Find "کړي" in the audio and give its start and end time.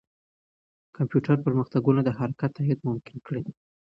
3.27-3.43